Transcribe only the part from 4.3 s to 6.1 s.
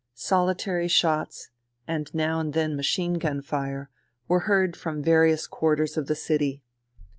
heard from various quarters of